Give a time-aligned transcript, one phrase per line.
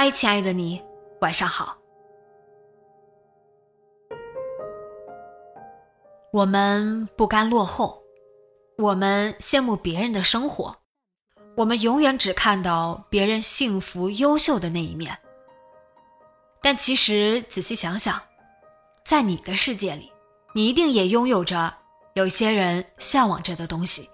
[0.00, 0.80] 嗨，亲爱的你，
[1.22, 1.76] 晚上好。
[6.32, 8.00] 我们不甘落后，
[8.76, 10.72] 我们羡慕别人的生活，
[11.56, 15.18] 我们永远只看到别人幸福、优秀的那一面。
[16.62, 18.22] 但其实仔细想想，
[19.04, 20.12] 在你的世界里，
[20.54, 21.74] 你一定也拥有着
[22.14, 24.08] 有些人向往着的东西。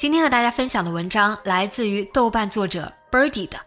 [0.00, 3.60] 今天和大家分享的文章来自于豆瓣作者 Birdy 的。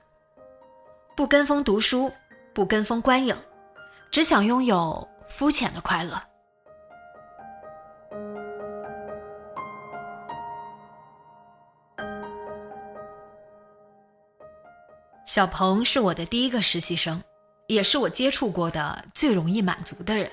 [1.16, 2.12] 不跟风读书，
[2.56, 3.38] 不跟风观影，
[4.09, 6.20] 只想拥有肤浅的快乐。
[15.28, 17.22] 小鹏是我的第一个实习生，
[17.67, 20.31] 也是我接触过的最容易满足的人。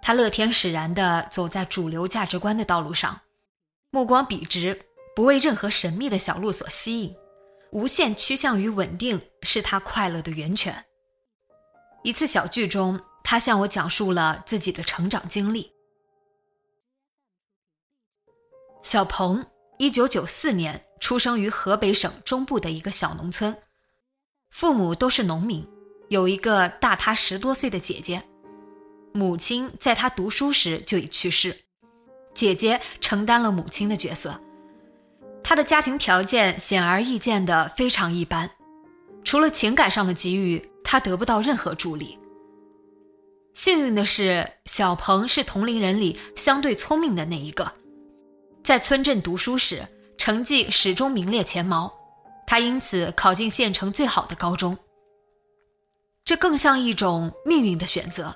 [0.00, 3.20] 他乐天使然地走在主流价值观的道路上，
[3.90, 4.80] 目光笔直，
[5.14, 7.14] 不为任何神秘的小路所吸引。
[7.70, 10.84] 无限趋向于稳定，是他快乐的源泉。
[12.04, 15.72] 一次小聚中，他向我讲述了自己的成长经历。
[18.82, 19.44] 小鹏，
[19.78, 23.56] 一九九四年出生于河北省中部的一个小农村，
[24.50, 25.66] 父母都是农民，
[26.10, 28.22] 有一个大他十多岁的姐姐，
[29.12, 31.64] 母亲在他读书时就已去世，
[32.34, 34.40] 姐姐承担了母亲的角色。
[35.44, 38.50] 他的家庭条件显而易见的非常一般，
[39.22, 42.18] 除了情感上的给予，他得不到任何助力。
[43.52, 47.70] 幸运的是，小鹏是同龄人里相对聪明的那一个，
[48.64, 51.92] 在村镇读书时成绩始终名列前茅，
[52.46, 54.76] 他因此考进县城最好的高中。
[56.24, 58.34] 这更像一种命运的选择，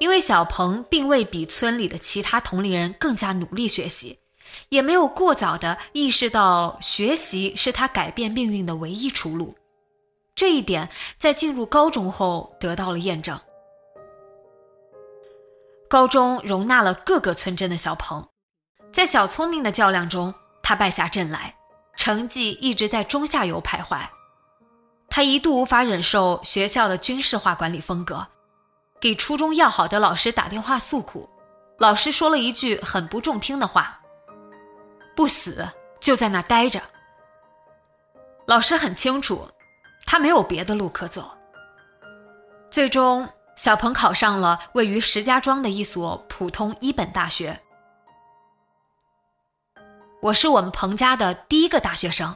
[0.00, 4.18] 因为小鹏并未比村里的其他同龄人更加努力学习。
[4.68, 9.54] 也没有过早的意识到学习是他改变命运的唯一出路，
[10.34, 10.88] 这一点
[11.18, 13.38] 在进入高中后得到了验证。
[15.88, 18.28] 高中容纳了各个村镇的小鹏，
[18.92, 21.54] 在小聪明的较量中，他败下阵来，
[21.96, 24.00] 成绩一直在中下游徘徊。
[25.08, 28.26] 他一度无法忍受学校的军事化管理风格，
[29.00, 31.28] 给初中要好的老师打电话诉苦，
[31.78, 34.00] 老师说了一句很不中听的话。
[35.14, 35.66] 不死
[36.00, 36.80] 就在那待着。
[38.46, 39.48] 老师很清楚，
[40.06, 41.30] 他没有别的路可走。
[42.70, 47.58] 最终，小鹏考上了位于石家庄的一所普通一本大学。
[50.20, 52.34] 我是我们彭家的第一个大学生，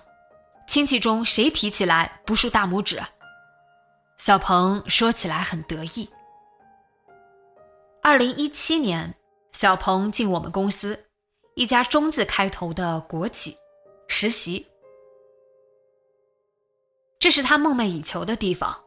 [0.66, 3.02] 亲戚中谁提起来不竖大拇指？
[4.18, 6.08] 小鹏说起来很得意。
[8.02, 9.14] 二零一七年，
[9.52, 11.07] 小鹏进我们公司。
[11.58, 13.56] 一家中字开头的国企
[14.06, 14.64] 实习，
[17.18, 18.84] 这是他梦寐以求的地方。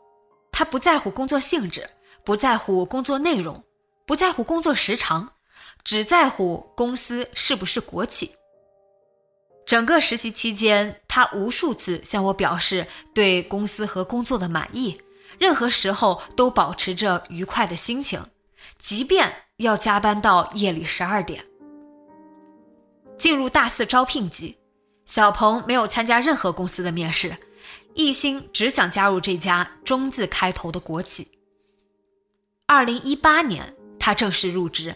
[0.54, 1.90] 他不在乎工作性质，
[2.24, 3.62] 不在乎工作内容，
[4.06, 5.34] 不在乎工作时长，
[5.84, 8.32] 只在乎公司是不是国企。
[9.66, 14.98] 整个实习期间，他无数次向我表示对公司和工作的满意，
[15.38, 18.26] 任何时候都保持着愉快的心情，
[18.80, 21.51] 即便要加班到夜里十二点。
[23.22, 24.58] 进入大四招聘季，
[25.06, 27.32] 小鹏没有参加任何公司的面试，
[27.94, 31.32] 一心只想加入这家中字开头的国企。
[32.66, 34.96] 二零一八年，他正式入职，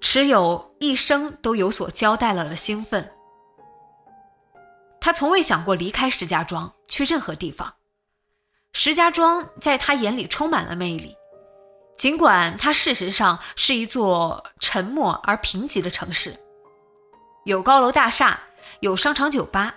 [0.00, 3.08] 持有一生都有所交代了的兴奋。
[5.00, 7.72] 他从未想过离开石家庄去任何地方，
[8.72, 11.14] 石家庄在他眼里充满了魅力，
[11.96, 16.34] 尽管它事实上是一座沉默而贫瘠的城市。
[17.44, 18.38] 有高楼大厦，
[18.80, 19.74] 有商场酒吧，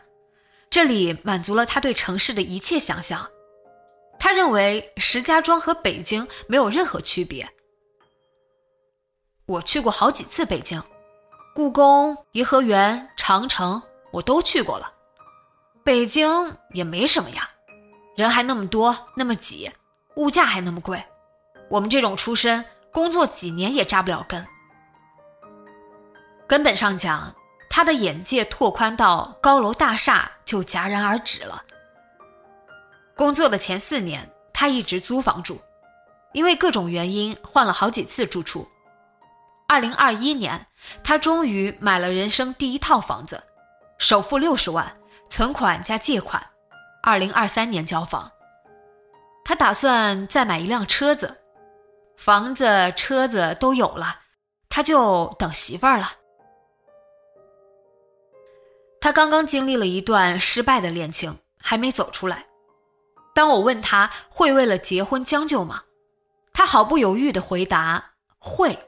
[0.70, 3.30] 这里满足了他对城市的一切想象。
[4.20, 7.50] 他认为石家庄和北京没有任何区别。
[9.46, 10.82] 我去过好几次北京，
[11.54, 13.82] 故宫、颐和园、长城
[14.12, 14.92] 我都去过了。
[15.84, 17.50] 北京也没什么呀，
[18.16, 19.70] 人还那么多，那么挤，
[20.16, 21.04] 物价还那么贵。
[21.70, 24.46] 我们这种出身，工作几年也扎不了根。
[26.48, 27.36] 根本上讲，
[27.76, 31.64] 他的眼界拓宽到高楼大厦就戛然而止了。
[33.16, 35.60] 工作的前四年，他一直租房住，
[36.34, 38.70] 因为各种原因换了好几次住处。
[39.68, 40.64] 二零二一年，
[41.04, 43.44] 他终于买了人生第一套房子，
[43.98, 44.96] 首付六十万，
[45.28, 46.46] 存款加借款，
[47.02, 48.32] 二零二三年交房。
[49.44, 51.36] 他打算再买一辆车子，
[52.18, 54.20] 房子、车子都有了，
[54.70, 56.12] 他就等媳妇儿了。
[59.04, 62.46] 他刚刚经历了一段失败的恋情，还没走出来。
[63.36, 65.84] 当我问他会为了结婚将就吗？
[66.54, 68.80] 他毫不犹豫的回答：会。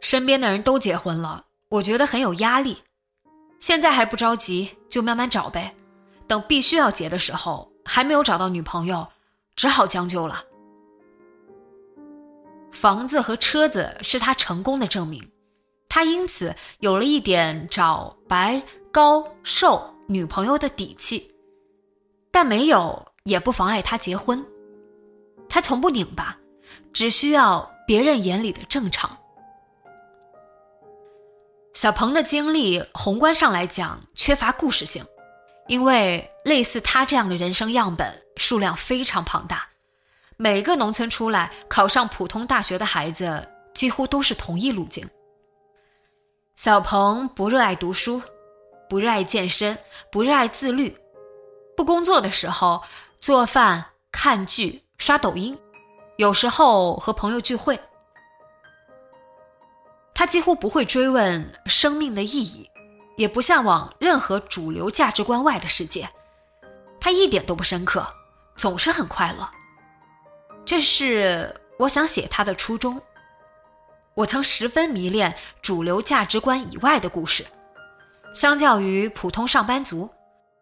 [0.00, 2.80] 身边的人都结婚了，我觉得很有压力。
[3.58, 5.74] 现在还不着急，就慢慢找呗。
[6.28, 9.04] 等必须要结的时候，还没有找到女朋友，
[9.56, 10.40] 只好将就了。
[12.70, 15.31] 房子和车子是他成功的证明，
[15.94, 21.30] 他因此有了一点找白高瘦女朋友的底气，
[22.30, 24.42] 但没有也不妨碍他结婚。
[25.50, 26.34] 他从不拧巴，
[26.94, 29.14] 只需要别人眼里的正常。
[31.74, 35.04] 小鹏的经历，宏观上来讲缺乏故事性，
[35.68, 39.68] 因为类似他这样的人生样本数量非常庞大。
[40.38, 45.06] 每个农村出来考上普通大学的孩子，几乎都是同一路径。
[46.54, 48.20] 小鹏不热爱读书，
[48.86, 49.76] 不热爱健身，
[50.10, 50.94] 不热爱自律，
[51.74, 52.82] 不工作的时候
[53.20, 53.82] 做饭、
[54.12, 55.58] 看剧、刷抖音，
[56.16, 57.80] 有时候和朋友聚会。
[60.14, 62.70] 他几乎不会追问生命的意义，
[63.16, 66.06] 也不向往任何主流价值观外的世界。
[67.00, 68.06] 他一点都不深刻，
[68.56, 69.48] 总是很快乐。
[70.66, 73.00] 这是我想写他的初衷。
[74.14, 77.44] 我曾十分迷恋主流价值观以外的故事。
[78.34, 80.08] 相较于普通上班族，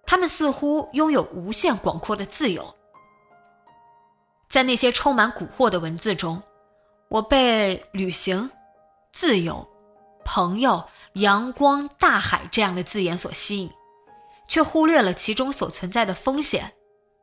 [0.04, 2.74] 他们似乎拥有无限广阔的自由。
[4.48, 6.42] 在那些充满蛊惑的文字中，
[7.08, 8.50] 我被旅行。
[9.12, 9.68] 自由、
[10.24, 13.70] 朋友、阳光、大海这样的字眼所吸引，
[14.48, 16.72] 却忽略了其中所存在的风险、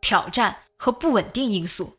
[0.02, 1.98] 挑战和不稳定因素。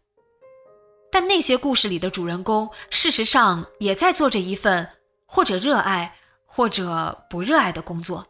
[1.10, 4.88] 但那些故事里的主人公，事实上也在做着一份
[5.26, 6.14] 或者热爱
[6.44, 8.26] 或者不热爱的工作。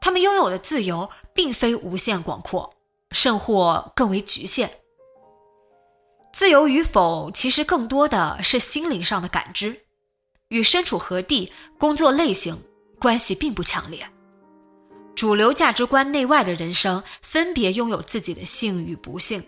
[0.00, 2.74] 他们拥有的自由并非无限广阔，
[3.12, 4.70] 甚或更为局限。
[6.32, 9.78] 自由与否，其实更多的是心灵上的感知。
[10.48, 12.60] 与身处何地、工作类型
[12.98, 14.04] 关系并不强烈。
[15.14, 19.40] 主流价值观内外的人生，分别拥有自己的幸与不幸。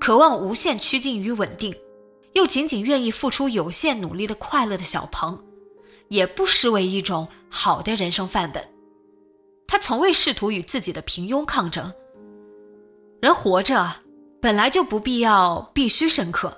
[0.00, 1.74] 渴望无限趋近于稳定，
[2.34, 5.42] 又仅仅愿意付出有限努力的快乐的小鹏，
[6.08, 8.66] 也不失为一种好的人生范本。
[9.66, 11.92] 他从未试图与自己的平庸抗争。
[13.20, 13.90] 人活着，
[14.40, 16.54] 本来就不必要必须深刻，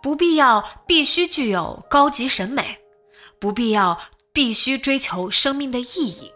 [0.00, 2.78] 不必要必须具有高级审美。
[3.40, 3.98] 不必要，
[4.32, 6.30] 必须追求生命的意义。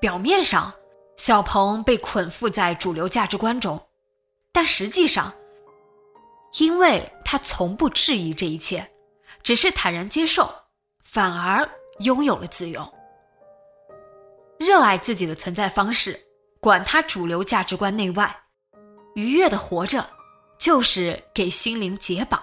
[0.00, 0.72] 表面上，
[1.16, 3.80] 小鹏被捆缚在主流价值观中，
[4.52, 5.32] 但实际上，
[6.58, 8.90] 因为他从不质疑这一切，
[9.42, 10.52] 只是坦然接受，
[11.02, 11.68] 反而
[12.00, 12.86] 拥有了自由。
[14.58, 16.18] 热爱自己的存在方式，
[16.60, 18.34] 管他主流价值观内外，
[19.14, 20.04] 愉悦的活着，
[20.58, 22.42] 就是给心灵解绑。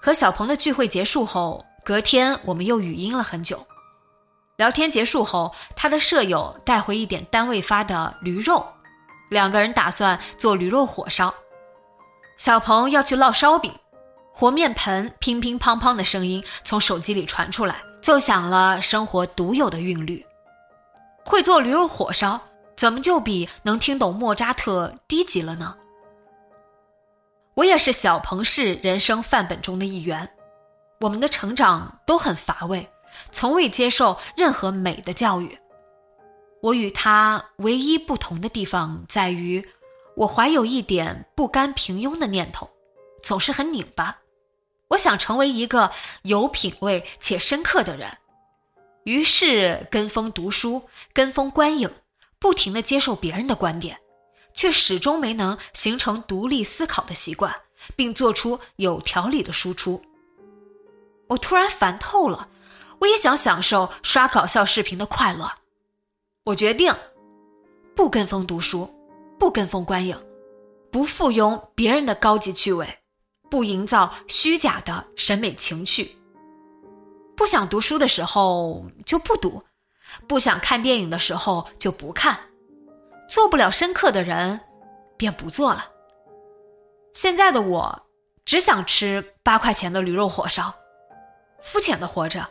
[0.00, 3.64] 和小鹏的聚会结束后，隔天我们又语音了很久。
[4.56, 8.66] 聊天结束后，他的舍友带回一点单位发的驴肉，
[9.32, 11.34] 两个人打算做驴肉火烧。
[12.36, 13.72] 小鹏要去烙烧饼，
[14.32, 20.24] 和面盆乒乒乓乓的声音从手机里传出来，奏响了生活独有的韵律。
[21.24, 22.40] 会做驴肉火烧，
[22.76, 25.76] 怎么就比能听懂莫扎特低级了呢？
[27.54, 30.28] 我也是小鹏式人生范本中的一员，
[31.00, 32.88] 我们的成长都很乏味，
[33.30, 35.56] 从未接受任何美的教育。
[36.62, 39.68] 我与他唯一不同的地方在于，
[40.14, 42.70] 我怀有一点不甘平庸的念头，
[43.20, 44.16] 总是很拧巴。
[44.86, 45.90] 我想成为一个
[46.22, 48.16] 有品味且深刻的人，
[49.02, 51.92] 于是跟风读书，跟风观影，
[52.38, 53.98] 不停的接受别人的观点，
[54.54, 57.52] 却始终没能形成独立思考的习惯，
[57.96, 60.00] 并做出有条理的输出。
[61.26, 62.46] 我突然烦透了，
[63.00, 65.52] 我也想享受刷搞笑视频的快乐。
[66.44, 66.92] 我决定，
[67.94, 68.92] 不跟风读书，
[69.38, 70.20] 不跟风观影，
[70.90, 72.98] 不附庸别人的高级趣味，
[73.48, 76.16] 不营造虚假的审美情趣。
[77.36, 79.62] 不想读书的时候就不读，
[80.26, 82.36] 不想看电影的时候就不看，
[83.28, 84.60] 做不了深刻的人，
[85.16, 85.92] 便不做了。
[87.14, 88.06] 现在的我，
[88.44, 90.74] 只想吃八块钱的驴肉火烧。
[91.60, 92.44] 肤浅的活着，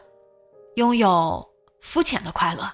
[0.75, 1.45] 拥有
[1.81, 2.71] 肤浅的快乐。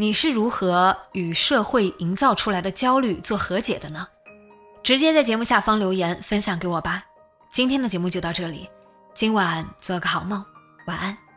[0.00, 4.06] 你是如何与社会营造出来的焦虑做和解的呢？
[4.80, 7.04] 直接在节目下方留言分享给我吧。
[7.50, 8.70] 今天的节目就到这里，
[9.12, 10.44] 今晚做个好梦，
[10.86, 11.27] 晚安。